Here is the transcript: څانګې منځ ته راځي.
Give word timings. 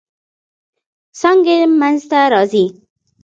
څانګې 1.19 1.57
منځ 1.79 2.01
ته 2.09 2.19
راځي. 2.33 2.65